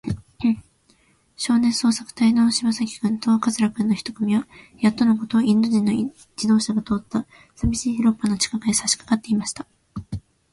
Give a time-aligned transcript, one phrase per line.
[1.37, 4.47] 少年捜索隊そうさくたいの篠崎君と桂君の一組は、
[4.79, 9.67] やっとのこと、インド人の自動車が通ったさびしい広っぱの近くへ、さしかかっていました。